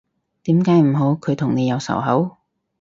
[0.45, 2.37] 點解唔好，佢同你有仇口？